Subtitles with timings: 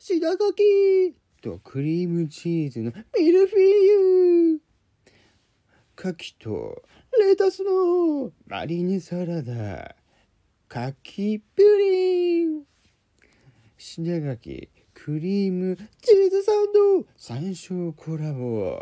[0.00, 1.14] 白柿。
[1.42, 3.62] とクリームチーズのミルフィー
[4.52, 4.60] ユ。
[5.96, 6.82] 牡蠣と
[7.18, 9.96] レタスのマリネサラダ。
[10.70, 12.62] 牡蠣プリン。
[13.76, 16.72] 白垣クリームチーズサン
[17.02, 17.04] ド。
[17.16, 18.78] 山椒コラボ。